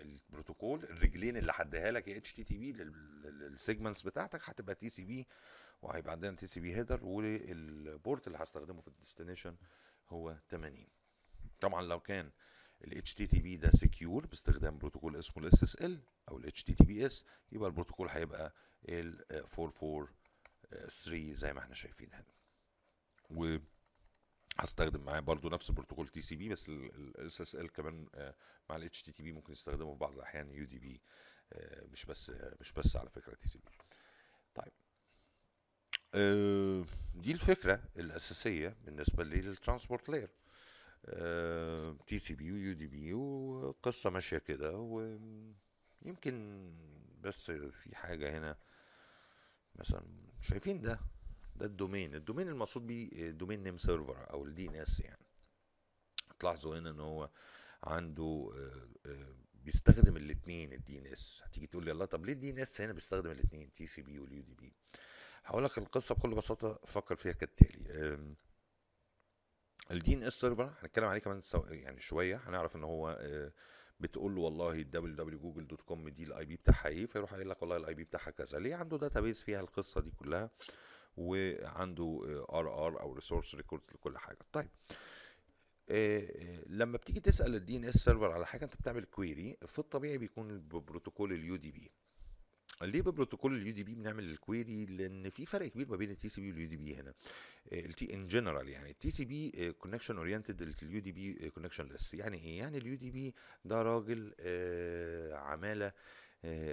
[0.00, 5.26] البروتوكول الرجلين اللي هديها لك HTTP لل segments بتاعتك هتبقى TCP
[5.82, 9.56] وهيبقى عندنا TCP header وال port اللي هستخدمه في ال destination
[10.08, 10.86] هو 80
[11.60, 12.30] طبعا لو كان
[12.84, 15.92] ال HTTP ده secure باستخدام بروتوكول اسمه ال SSL
[16.28, 18.54] أو ال HTTPS يبقى البروتوكول هيبقى
[18.88, 22.32] ال 443 زي ما إحنا شايفين هنا.
[23.30, 23.56] و
[24.60, 28.34] هستخدم معاه برضو نفس protocol TCP بس ال SSL كمان آه،
[28.70, 31.00] مع ال HTTP ممكن يستخدمه في بعض الأحيان UDP
[31.92, 33.70] مش بس آه، مش بس على فكرة TCP
[34.54, 34.72] طيب.
[36.14, 40.30] آه، دي الفكرة الأساسية بالنسبة لل transport layer
[42.06, 46.68] TCP و UDP وقصة ماشية كده ويمكن
[47.20, 48.56] بس في حاجة هنا
[49.76, 50.02] مثلا
[50.40, 51.00] شايفين ده.
[51.58, 52.14] ده ال domain.
[52.14, 55.26] ال domain المقصود بيه domain name server أو ال DNS يعني.
[56.38, 57.30] تلاحظوا هنا إن هو
[57.82, 62.80] عنده آه، آه، بيستخدم الاثنين ال DNS هتيجي تقول لي الله طب ليه ال DNS
[62.80, 64.74] هنا بيستخدم الاثنين TCP وال UDP
[65.44, 68.18] هقول لك القصة بكل بساطة فكر فيها كالتالي.
[69.90, 71.40] ال DNS server هنتكلم عليه كمان.
[71.70, 72.36] يعني شوية.
[72.36, 73.52] هنعرف إن هو آه،
[74.00, 78.04] بتقول له والله www.google.com دي ال IP بتاعها إيه؟ فيروح قايل لك والله ال IP
[78.04, 78.58] بتاعها كذا.
[78.58, 80.50] ليه عنده database فيها القصة دي كلها؟
[81.18, 84.38] وعنده RR أو resource records لكل حاجة.
[84.52, 84.68] طيب
[85.90, 90.18] آه، آه، لما بتيجي تسأل ال DNS server على حاجة أنت بتعمل query في الطبيعي
[90.18, 91.90] بيكون ب protocol ال UDP
[92.82, 96.28] ليه ب protocol ال UDP بنعمل ال query لأن في فرق كبير ما بين ال
[96.28, 97.14] TCP وال UDP هنا.
[97.72, 98.90] ال TCP in general يعني.
[98.90, 103.34] ال TCP connection oriented ال UDP connectionless يعني إيه؟ يعني ال UDP
[103.64, 105.92] ده راجل آه، عمالة آه،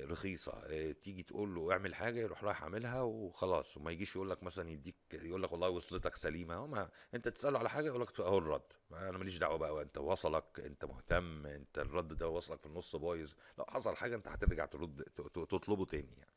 [0.05, 0.51] رخيصة.
[0.65, 3.77] آه، تيجي تقول له اعمل حاجة يروح رايح عاملها وخلاص.
[3.77, 6.55] وما يجيش يقول لك مثلا يديك يقول لك والله وصلتك سليمة.
[6.55, 8.73] هو ما انت تسأله على حاجة يقول لك اهو الرد.
[8.91, 13.33] أنا ماليش دعوة بقى انت وصلك انت مهتم انت الرد ده وصلك في النص بايظ.
[13.57, 15.01] لو حصل حاجة انت هترجع ترد
[15.33, 16.31] تطلبه تاني يعني.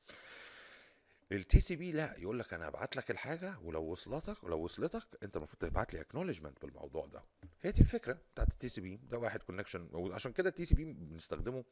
[1.33, 5.59] ال TCP لا يقول لك أنا هبعت لك الحاجة ولو وصلتك ولو وصلتك انت المفروض
[5.71, 7.23] تبعت لي acknowledgment بالموضوع ده.
[7.61, 11.65] هي دي الفكرة بتاعت ال TCP ده واحد connection عشان كده ال TCP بنستخدمه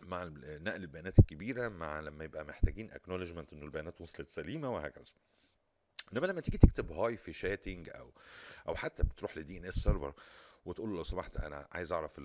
[0.00, 5.12] مع نقل البيانات الكبيرة مع لما يبقى محتاجين acknowledgment إنه البيانات وصلت سليمة وهكذا.
[6.12, 8.12] إنما لما تيجي تكتب hi في chatting أو
[8.68, 10.14] أو حتى بتروح ل DNS server
[10.64, 12.20] وتقول له لو سمحت أنا عايز أعرف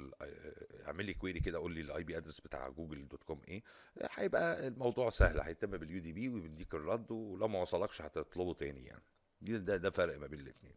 [0.87, 3.63] اعمل لي query كده قول لي ال IP address بتاع Google dot com إيه
[4.11, 9.03] هيبقى الموضوع سهل هيتم بال UDP وبيديك الرد ولو ما وصلكش هتطلبه تاني يعني.
[9.41, 10.73] ده ده فرق ما بين الاثنين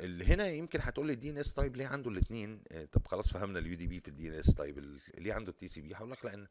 [0.00, 3.74] اللي هنا يمكن هتقول لي ال DNS type ليه عنده الاثنين طب خلاص فهمنا ال
[3.74, 6.46] UDP في ال DNS type ليه عنده ال TCP هقول لك لأن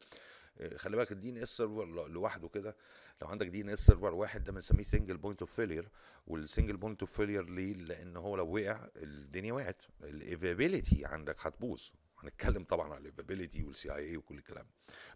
[0.60, 2.76] آه، خلي بالك ال DNS server لوحده كده
[3.22, 5.88] لو عندك DNS server واحد ده بنسميه single point of failure
[6.26, 9.82] وال single point of failure ليه؟ لأن هو لو وقع الدنيا وقعت.
[10.02, 11.82] ال availability عندك هتبوظ.
[12.22, 14.66] هنتكلم طبعا على ال availability وال CIA وكل الكلام.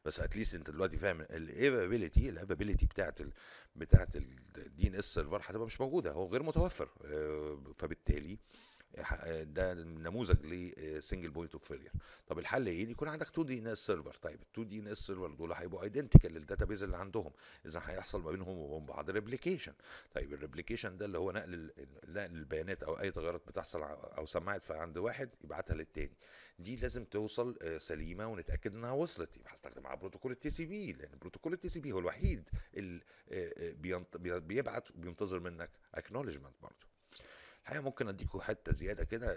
[0.04, 3.32] بس at least انت دلوقتي فاهم ال availability ال availability بتاعت ال
[3.76, 6.88] بتاعت ال DNS server هتبقى مش موجودة هو غير متوفر.
[7.04, 8.38] آه، فبالتالي
[9.42, 11.92] ده نموذج ل single point of failure
[12.26, 15.82] طب الحل إيه؟ يكون عندك 2 DNS server طيب ال 2 DNS server دول هيبقوا
[15.82, 17.32] identical لل database اللي عندهم.
[17.66, 19.72] إذا هيحصل ما بينهم وبين بعض replication
[20.14, 21.70] طيب ال replication ده اللي هو نقل
[22.08, 26.16] نقل البيانات أو أي تغيرات بتحصل أو سمعت عند واحد يبعتها للتاني.
[26.58, 29.36] دي لازم توصل سليمة ونتأكد إنها وصلت.
[29.36, 33.00] يبقى هستخدم معاها protocol ال TCP لأن protocol ال TCP هو الوحيد اللي
[34.40, 36.93] بيبعت وبينتظر منك acknowledgment برضه.
[37.64, 39.36] الحقيقة ممكن أديكوا حتة زيادة كده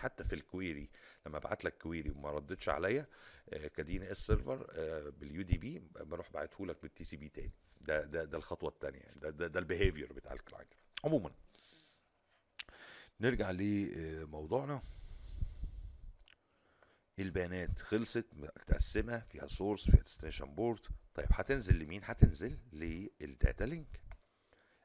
[0.00, 0.88] حتى في ال query
[1.26, 3.06] لما أبعت لك query وما ردتش عليا
[3.76, 4.66] ك DNS server
[5.10, 7.52] بال UDP بروح باعته لك بال TCP تاني.
[7.80, 10.72] ده ده ده الخطوة الثانية ده ده, ده ال behavior بتاع ال client
[11.04, 11.30] عموما
[13.20, 14.82] نرجع لموضوعنا
[17.18, 20.80] البيانات خلصت متقسمة فيها source فيها destination port
[21.14, 24.00] طيب هتنزل لمين؟ هتنزل لل data link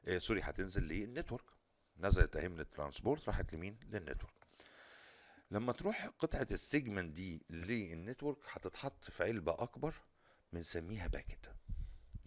[0.04, 1.44] آه sorry هتنزل لل network
[1.98, 4.34] نزلت اهي من ال transport راحت لمين؟ لل network.
[5.50, 9.94] لما تروح قطعة ال segment دي لل network هتتحط في علبة أكبر
[10.52, 11.52] بنسميها packet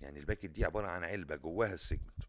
[0.02, 2.24] يعني ال packet دي عبارة عن علبة جواها ال segment.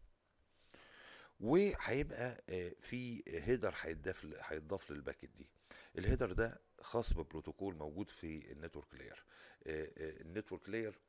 [1.39, 2.43] وهيبقى
[2.79, 5.49] في header هيتضاف هيتضاف لل packet دي.
[5.97, 9.23] ال header ده خاص ببروتوكول موجود في ال network layer.
[9.65, 10.99] ال network layer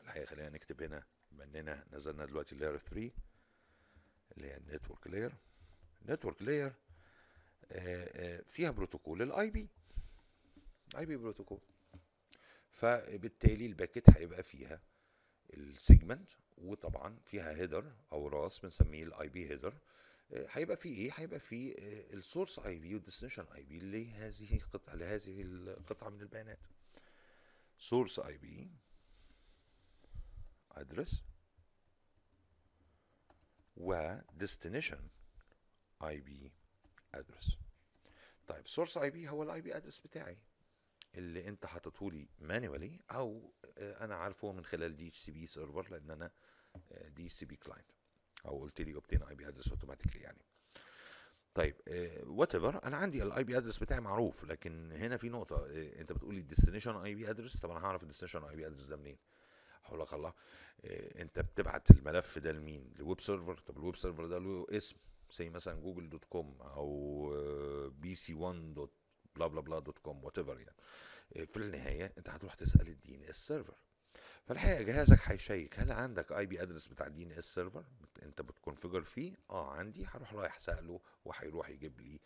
[0.00, 3.10] الحقيقة خلينا نكتب هنا بما اننا نزلنا دلوقتي layer 3
[4.32, 5.32] اللي هي ال network layer
[6.02, 6.72] ال network layer
[8.46, 9.68] فيها protocol ال IP
[10.98, 11.60] IP protocol.
[12.70, 14.80] فبالتالي ال packet هيبقى فيها
[15.54, 19.74] ال segment وطبعا فيها header أو راس بنسميه ال IP header
[20.32, 21.74] هيبقى فيه إيه؟ هيبقى فيه
[22.12, 26.58] ال source IP وال destination IP لهذه القطعه لهذه القطعة من البيانات.
[27.78, 28.70] source IP
[30.72, 31.22] address
[33.76, 35.00] و destination
[36.02, 36.50] IP
[37.16, 37.56] address.
[38.46, 40.38] طيب source IP هو ال IP address بتاعي.
[41.14, 46.30] اللي انت حاطته لي manually أو أنا عارفه من خلال DHCP server لأن أنا
[47.08, 47.86] DHCP client
[48.46, 50.38] أو قلت لي obtain IP address automatically يعني.
[51.54, 51.74] طيب
[52.26, 55.66] whatever أنا عندي ال IP address بتاعي معروف لكن هنا في نقطة
[56.00, 58.96] انت بتقول لي ال destination IP address طب أنا هعرف ال destination IP address ده
[58.96, 59.18] منين؟
[59.94, 60.32] هقول لك الله.
[60.84, 64.66] إيه انت بتبعت الملف ده لمين؟ ل web server؟ طب ال web server ده له
[64.70, 64.96] اسم
[65.32, 68.92] زي مثلا جوجل dot com أو PC 1 dot
[69.36, 70.76] blah blah blah dot com whatever يعني.
[71.36, 73.76] إيه في النهاية انت هتروح تسأل ال DNS server.
[74.44, 75.78] فالحقيقة جهازك هيشيك.
[75.80, 77.84] هل عندك IP address بتاع ال DNS server؟
[78.22, 80.06] انت بت configure فيه؟ آه عندي.
[80.06, 82.20] هروح رايح سأله وهيروح يجيب لي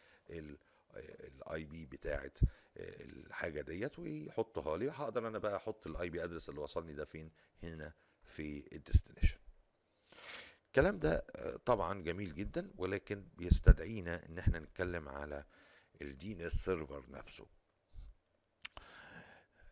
[0.96, 2.38] ال IP بتاعت
[2.76, 4.90] الحاجة ديت ويحطها لي.
[4.90, 7.30] هقدر أنا بقى أحط ال IP address اللي وصلني ده فين؟
[7.62, 7.92] هنا
[8.24, 9.38] في ال destination
[10.66, 11.26] الكلام ده
[11.64, 15.44] طبعا جميل جدا ولكن بيستدعينا إن إحنا نتكلم على
[16.02, 17.46] ال DNS server نفسه.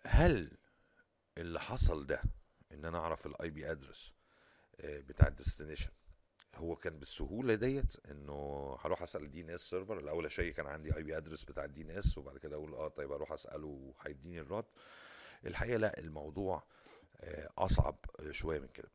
[0.07, 0.51] هل
[1.39, 2.23] اللي حصل ده
[2.73, 4.15] إن أنا أعرف ال IP address
[4.85, 5.91] بتاع ال destination
[6.57, 11.17] هو كان بالسهولة ديت إنه هروح أسأل ال DNS server الأول أشيك أنا عندي IP
[11.17, 14.65] address بتاع ال DNS وبعد كده أقول آه طيب أروح أسأله وهيديني الرد.
[15.47, 16.63] الحقيقة لا الموضوع
[17.59, 17.97] أصعب
[18.31, 18.91] شوية من كده.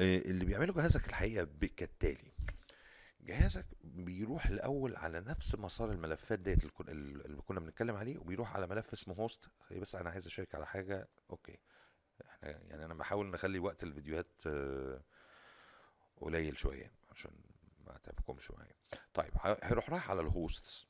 [0.00, 2.32] اللي بيعمله جهازك الحقيقة كالتالي
[3.20, 8.92] جهازك بيروح الأول على نفس مسار الملفات ديت اللي كنا بنتكلم عليه وبيروح على ملف
[8.92, 11.08] اسمه host بس أنا عايز أشيك على حاجة.
[11.30, 11.58] okay.
[12.28, 14.42] إحنا يعني أنا بحاول نخلي وقت الفيديوهات
[16.20, 17.30] قليل شوية عشان
[17.86, 18.74] ما تعبكمش معايا.
[19.14, 20.86] طيب هيروح رايح على ال hosts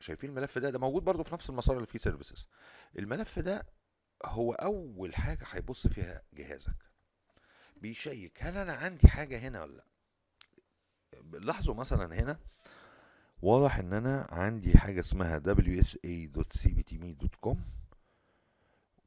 [0.00, 2.46] شايفين الملف ده؟ ده موجود برضو في نفس المسار اللي فيه services
[2.98, 3.66] الملف ده
[4.24, 6.76] هو أول حاجة هيبص فيها جهازك.
[7.76, 9.84] بيشيك هل أنا عندي حاجة هنا ولا لأ؟
[11.38, 12.38] لاحظوا مثلا هنا
[13.42, 15.38] واضح إن أنا عندي حاجة اسمها
[16.44, 17.56] wsa.cbtme.com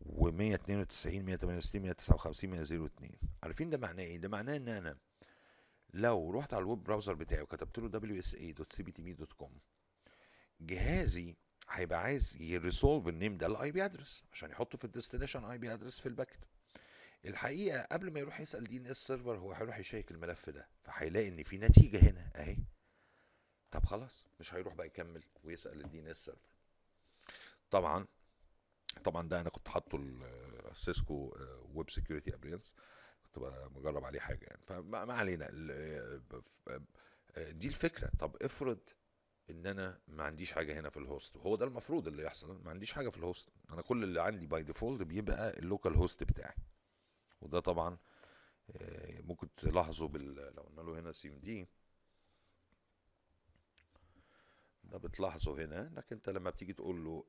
[0.09, 3.11] و 192 168 159 102
[3.43, 4.97] عارفين ده معناه إيه؟ ده معناه إن أنا
[5.93, 9.49] لو رحت على ال web browser بتاعي وكتبت له wsa.cbtme.com
[10.61, 11.35] جهازي
[11.69, 15.57] هيبقى عايز ي resolve ال name ده ال IP address عشان يحطه في ال destination
[15.57, 16.47] IP address في ال packet.
[17.25, 21.57] الحقيقة قبل ما يروح يسأل DNS server هو هيروح يشيك الملف ده فهيلاقي إن في
[21.57, 22.57] نتيجة هنا أهي.
[23.71, 26.49] طب خلاص مش هيروح بقى يكمل ويسأل ال DNS server.
[27.69, 28.05] طبعا
[28.97, 29.97] طبعا ده أنا كنت حاطه
[30.71, 31.37] ال Cisco
[31.73, 32.75] web security appliance
[33.23, 33.39] كنت
[33.75, 34.61] بجرب عليه حاجة يعني.
[34.63, 35.47] فما علينا.
[37.37, 38.11] دي الفكرة.
[38.19, 38.79] طب افرض
[39.49, 41.37] إن أنا ما عنديش حاجة هنا في ال host.
[41.37, 42.63] وهو ده المفروض اللي يحصل.
[42.63, 43.49] ما عنديش حاجة في ال host.
[43.73, 46.55] أنا كل اللي عندي by default بيبقى ال localhost بتاعي.
[47.41, 47.97] وده طبعا
[48.71, 51.67] آه، ممكن تلاحظوا بال لو قلنا له هنا CMD
[54.83, 55.87] ده بتلاحظه هنا.
[55.87, 57.25] انك أنت لما بتيجي تقول له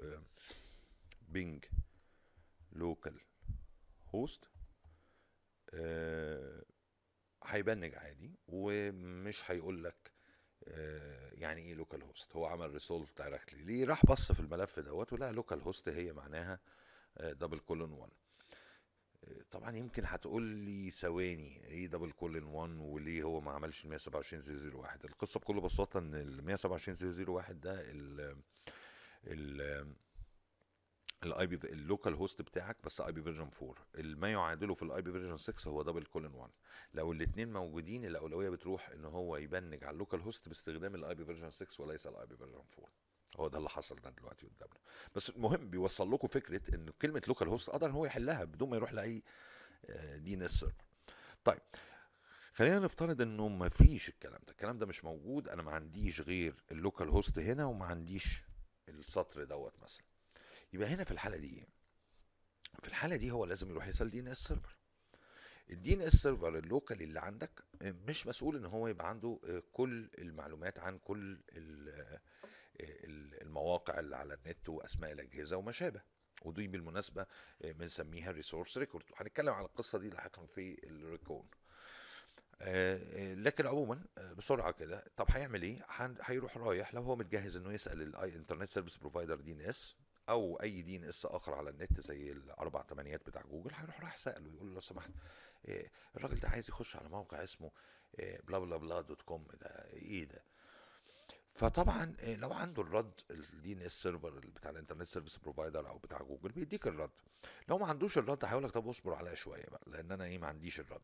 [1.29, 1.65] ping
[2.73, 4.45] localhost
[7.45, 10.13] هي ping عادي ومش هيقول لك
[10.65, 15.33] آه، يعني إيه localhost هو عمل resolve directly ليه؟ راح بص في الملف دوت ولقى
[15.33, 16.61] localhost هي معناها
[17.21, 18.13] double colon 1
[19.51, 25.05] طبعا يمكن هتقول لي ثواني إيه double colon 1 وليه هو ما عملش ال 127001
[25.05, 28.37] القصة بكل بساطة إن ال 127001 ده ال
[29.27, 29.95] ال
[31.23, 35.37] ال IP ال localhost بتاعك بس IP version 4 ما يعادله في ال IP version
[35.37, 36.51] 6 هو double colon 1
[36.95, 41.25] لو الاثنين موجودين الأولوية بتروح إن هو ي ping على ال localhost باستخدام ال IP
[41.25, 42.91] version 6 وليس ال IP version 4
[43.37, 44.79] هو ده اللي حصل ده دلوقتي قدامنا.
[45.15, 48.93] بس المهم بيوصل لكم فكرة إن كلمة localhost قدر إن هو يحلها بدون ما يروح
[48.93, 49.23] لأي
[50.17, 50.65] DNS
[51.45, 51.61] طيب
[52.55, 54.51] خلينا نفترض إنه ما فيش الكلام ده.
[54.53, 55.49] الكلام ده مش موجود.
[55.49, 58.45] أنا ما عنديش غير ال localhost هنا وما عنديش
[58.89, 60.05] السطر دوت مثلا.
[60.73, 61.69] يبقى هنا في الحالة دي
[62.83, 64.77] في الحالة دي هو لازم يروح يسأل DNS server.
[65.71, 67.51] ال DNS server ال local اللي عندك
[67.83, 69.39] مش مسؤول إن هو يبقى عنده
[69.73, 71.41] كل المعلومات عن كل
[73.43, 76.03] المواقع اللي على النت وأسماء الأجهزة وما شابه
[76.43, 77.27] ودي بالمناسبة
[77.61, 81.49] بنسميها resource record هنتكلم عن القصة دي لاحقا في ال recon.
[83.45, 84.05] لكن عموما
[84.37, 85.87] بسرعة كده طب هيعمل إيه؟
[86.23, 89.97] هيروح رايح لو هو متجهز إنه يسأل ال internet service provider DNS
[90.29, 94.17] أو أي دي ان إس آخر على النت زي الأربع تمانيات بتاع جوجل هيروح رايح
[94.17, 95.11] سأله يقول له لو سمحت
[96.17, 97.71] الراجل ده عايز يخش على موقع اسمه
[98.19, 100.43] blah blah blah dot com ده إيه ده؟
[101.55, 106.53] فطبعا لو عنده الرد ال DNS server بتاع ال internet service provider أو بتاع جوجل
[106.53, 107.11] بيديك الرد.
[107.69, 110.47] لو ما عندوش الرد هيقول لك طب اصبر عليا شوية بقى لأن أنا إيه ما
[110.47, 111.03] عنديش الرد.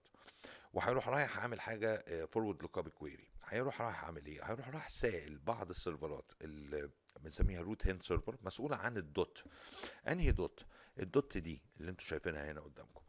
[0.74, 5.70] وهيروح رايح عامل حاجة forward lookup query هيروح رايح عامل إيه؟ هيروح رايح سائل بعض
[5.70, 9.44] السيرفرات اللي بنسميها root hint server مسؤولة عن ال dot.
[10.08, 10.66] انهي dot؟
[10.98, 13.02] ال dot دي اللي أنتم شايفينها هنا قدامكم.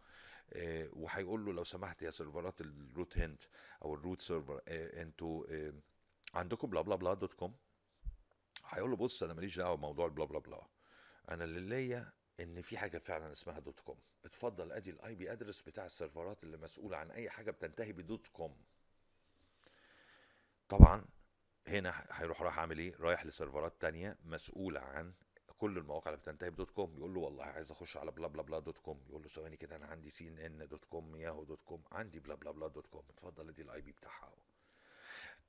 [0.53, 3.43] آه وهيقول له لو سمحت يا سيرفرات ال root hint
[3.81, 5.73] أو ال root server آه أنتوا آه
[6.33, 7.55] عندكم blah blah blah dot com
[8.69, 10.67] هيقول له بص أنا ماليش دعوة بموضوع ال blah blah blah
[11.29, 15.61] أنا اللي ليا إن في حاجة فعلا اسمها dot com اتفضل أدي ال IP address
[15.61, 18.57] بتاع السيرفرات اللي مسؤولة عن أي حاجة بتنتهي ب dot com
[20.69, 21.05] طبعا
[21.67, 25.13] هنا هيروح رايح عامل إيه؟ رايح لسيرفرات تانية مسؤولة عن
[25.57, 26.97] كل المواقع اللي بتنتهي ب dot com.
[26.97, 29.01] يقول له والله عايز أخش على blah blah blah dot com.
[29.09, 31.83] يقول له ثواني كده أنا عندي CNN dot com Yahoo dot com.
[31.91, 33.03] عندي blah blah blah dot com.
[33.09, 34.37] اتفضل ادي ال IP بتاعها أهو.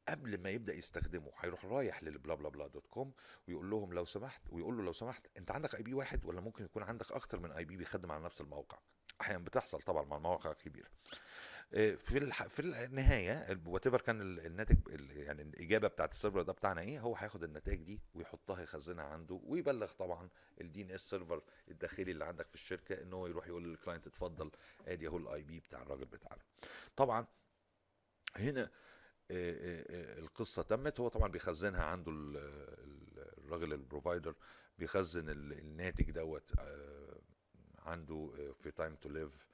[0.09, 3.13] قبل ما يبدأ يستخدمه هيروح رايح لل blah blah blah dot com
[3.49, 6.83] ويقول لهم لو سمحت ويقول له لو سمحت أنت عندك IP واحد ولا ممكن يكون
[6.83, 8.79] عندك أكتر من IP بيخدم على نفس الموقع؟
[9.21, 10.89] أحيانا بتحصل طبعا مع المواقع الكبيرة.
[11.71, 12.47] في الح...
[12.47, 14.77] في النهاية وات كان الناتج
[15.11, 19.41] يعني الإجابة بتاعت ال server ده بتاعنا إيه هو هياخد النتائج دي ويحطها يخزنها عنده
[19.45, 20.29] ويبلغ طبعا
[20.61, 24.51] ال DNS server الداخلي اللي عندك في الشركة إن هو يروح يقول لل client اتفضل
[24.87, 26.43] آدي أهو ال IP بتاع الراجل بتاعنا.
[26.97, 27.27] طبعا
[28.37, 28.71] هنا
[29.31, 32.13] القصة تمت هو طبعا بيخزنها عنده
[33.39, 34.35] الراجل ال provider
[34.79, 36.53] بيخزن الناتج دوت
[37.79, 39.47] عنده في time to live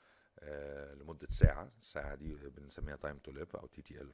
[1.00, 1.72] لمدة ساعة.
[1.78, 4.12] الساعة دي بنسميها time to live أو TTL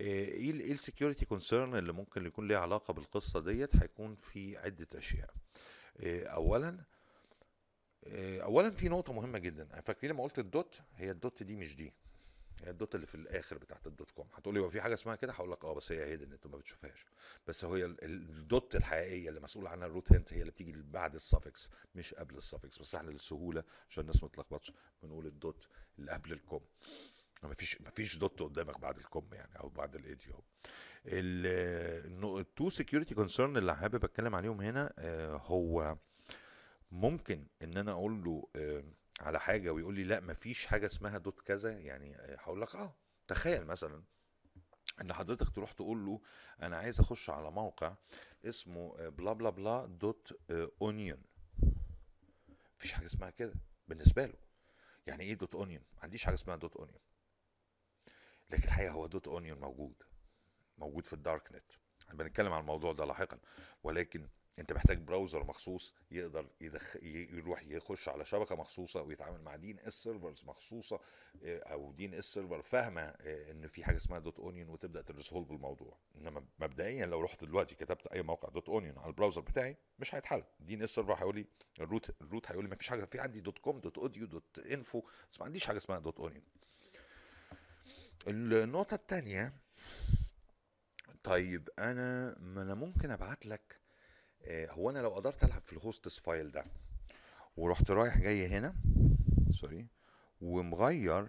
[0.00, 4.86] إيه إيه ال security concern اللي ممكن يكون ليه علاقة بالقصة ديت؟ هيكون في عدة
[4.94, 5.34] أشياء.
[6.06, 6.84] اولا
[8.42, 9.80] اولا في نقطة مهمة جدا.
[9.80, 11.92] فاكرين لما قلت ال dot؟ هي ال dot دي مش دي.
[12.64, 14.28] هي ال dot اللي في الآخر بتاعت ال dot com.
[14.34, 16.56] هتقول لي هو في حاجة اسمها كده؟ هقول لك آه بس هي hidden انت ما
[16.56, 17.06] بتشوفهاش.
[17.46, 21.14] بس هي ال dot الحقيقية اللي مسؤول عنها ال root hint هي اللي بتيجي بعد
[21.14, 25.37] ال suffix مش قبل ال suffix بس إحنا للسهولة عشان الناس ما تتلخبطش بنقول ال
[25.37, 26.60] dot اللي قبل ال com.
[27.42, 30.44] ما فيش ما فيش dot قدامك بعد ال com يعني أو بعد ال edu
[32.38, 34.92] ال two security concern اللي حابب أتكلم عليهم هنا
[35.46, 35.96] هو
[36.92, 38.48] ممكن إن أنا أقول له
[39.20, 42.94] على حاجة ويقول لي لا مفيش حاجة اسمها dot كذا يعني هقول لك آه
[43.26, 44.02] تخيل مثلا
[45.00, 46.20] إن حضرتك تروح تقول له
[46.62, 47.94] أنا عايز أخش على موقع
[48.44, 50.40] اسمه bla bla bla dot
[50.82, 51.22] onion.
[52.78, 53.54] مفيش حاجة اسمها كده
[53.88, 54.38] بالنسبة له.
[55.06, 57.00] يعني إيه dot onion؟ ما عنديش حاجة اسمها dot onion.
[58.50, 60.02] لكن الحقيقة هو dot onion موجود
[60.78, 61.72] موجود في ال dark net.
[62.14, 63.38] بنتكلم عن الموضوع ده لاحقا.
[63.82, 64.28] ولكن
[64.60, 66.96] انت محتاج browser مخصوص يقدر يدخ...
[67.02, 71.00] يروح يخش على شبكة مخصوصة ويتعامل مع DNS servers مخصوصة
[71.44, 75.50] آه، أو DNS server فاهمة آه، إن في حاجة اسمها dot onion وتبدأ ت resolve
[75.50, 75.96] الموضوع.
[76.16, 80.14] إنما مبدئيا لو رحت دلوقتي كتبت أي موقع dot onion على ال browser بتاعي مش
[80.14, 80.42] هيتحل.
[80.60, 81.46] DNS server هيقول لي
[81.80, 84.26] ال root ال root هيقول لي ما فيش حاجة في عندي dot com dot edu
[84.26, 86.42] dot info بس ما عنديش حاجة اسمها dot onion.
[88.28, 89.52] النقطة الثانية
[91.24, 93.79] طيب أنا ما أنا ممكن أبعت لك
[94.48, 96.64] هو أنا لو قدرت ألعب في ال hosts file ده
[97.56, 98.74] ورحت رايح جاي هنا
[99.52, 99.86] sorry
[100.40, 101.28] ومغير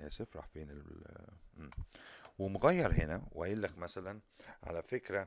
[0.00, 0.82] اسف راح فين
[1.56, 1.70] مم.
[2.38, 4.20] ومغير هنا وقايل لك مثلا
[4.62, 5.20] على فكرة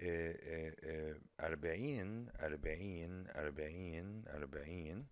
[0.00, 5.06] آه، آه، آه، أربعين أربعين أربعين أربعين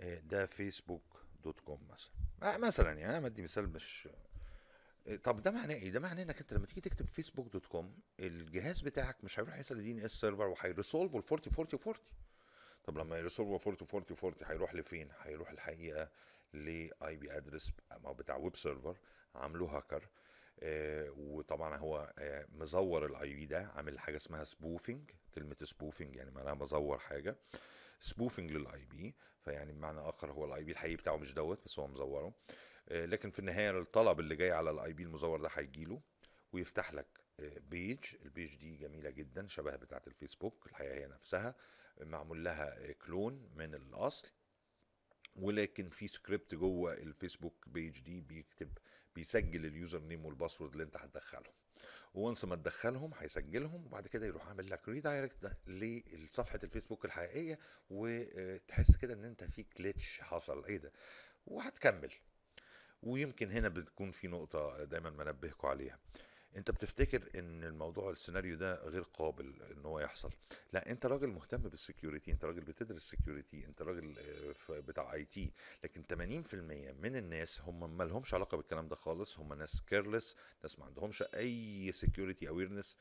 [0.00, 2.10] آه، ده فيسبوك dot com مثلا
[2.54, 4.08] آه، مثلا يعني أنا بدي مثال مش
[5.14, 8.80] طب ده معناه إيه؟ ده معناه إنك أنت لما تيجي تكتب فيسبوك dot com الجهاز
[8.80, 11.96] بتاعك مش هيروح يسال DNS server وهي resolve ال 40 40 40
[12.84, 16.10] طب لما ي resolve 40 40 40 هيروح لفين؟ هيروح الحقيقة
[16.52, 17.72] ل IP address
[18.18, 18.96] بتاع web server
[19.34, 20.08] عامله هاكر
[20.60, 26.30] آه وطبعا هو آه مزور ال IP ده عامل حاجة اسمها spoofing كلمة spoofing يعني
[26.30, 27.36] معناها بزور حاجة
[28.00, 31.86] spoofing لل IP فيعني بمعنى آخر هو ال IP الحقيقي بتاعه مش دوت بس هو
[31.86, 32.34] مزوره
[32.90, 36.00] لكن في النهاية الطلب اللي جاي على ال IP المزور ده هيجيله
[36.52, 37.06] ويفتح لك
[37.38, 41.54] page ال page دي جميلة جدا شبه بتاعة الفيسبوك الحقيقة هي نفسها.
[42.00, 44.28] معمول لها clone من الأصل.
[45.36, 48.78] ولكن في سكريبت جوه الفيسبوك page دي بيكتب
[49.14, 51.54] بيسجل ال user name وال password اللي انت هتدخلهم.
[52.14, 57.58] once ما تدخلهم هيسجلهم وبعد كده يروح عامل لك redirect لصفحة الفيسبوك الحقيقية
[57.90, 60.64] وتحس كده إن أنت في glitch حصل.
[60.64, 60.92] إيه ده؟
[61.46, 62.12] وهتكمل.
[63.02, 65.98] ويمكن هنا بتكون في نقطة دايما منبهكم عليها.
[66.56, 70.30] أنت بتفتكر إن الموضوع السيناريو ده غير قابل إن هو يحصل؟
[70.72, 74.14] لا أنت راجل مهتم بال security أنت راجل بتدرس security أنت راجل
[74.70, 75.52] آه، بتاع IT.
[75.84, 79.38] لكن 80% من الناس هم ما لهمش علاقة بالكلام ده خالص.
[79.38, 82.98] هم ناس careless ناس ما عندهمش أي security awareness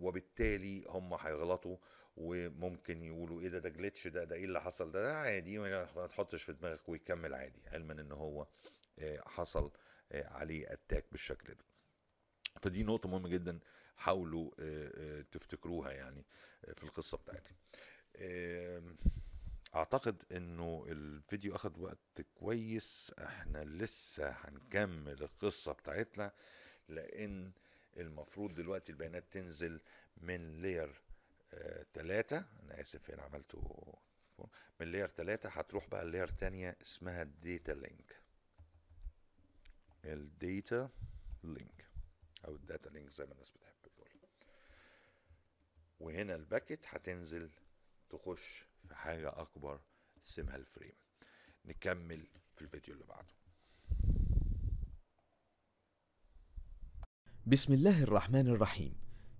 [0.00, 1.76] وبالتالي هم هيغلطوا.
[2.16, 6.06] وممكن يقولوا إيه ده ده glitch ده ده إيه اللي حصل؟ ده, ده عادي ما
[6.06, 8.46] تحطش في دماغك ويكمل عادي علما إن هو
[8.98, 9.70] آه، حصل
[10.12, 11.64] آه، عليه attack بالشكل ده.
[12.62, 13.58] فدي نقطة مهمة جدا
[13.96, 16.24] حاولوا آه، تفتكروها يعني
[16.74, 17.56] في القصة بتاعتنا
[19.74, 26.32] أعتقد إنه الفيديو أخد وقت كويس إحنا لسه هنكمل القصة بتاعتنا
[26.88, 27.52] لأن
[27.96, 29.80] المفروض دلوقتي البيانات تنزل
[30.16, 31.00] من layer
[31.94, 32.36] تلاتة.
[32.62, 33.94] أنا آسف هنا عملته
[34.80, 38.20] من layer تلاتة هتروح بقى ال layer تانية اسمها ال data link
[40.04, 40.90] ال data
[41.44, 41.86] link
[42.44, 44.08] أو ال data link زي ما الناس بتحب تقول.
[46.00, 47.50] وهنا ال packet هتنزل
[48.10, 49.80] تخش في حاجة أكبر
[50.24, 50.94] اسمها ال frame
[51.64, 52.26] نكمل
[52.56, 53.34] في الفيديو اللي بعده.
[57.46, 59.03] بسم الله الرحمن الرحيم.